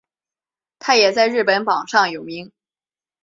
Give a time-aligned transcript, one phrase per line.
[0.79, 2.51] 它也在日本榜上有名。